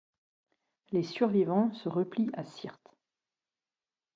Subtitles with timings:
[0.91, 2.97] Les survivants se replient à Syrte.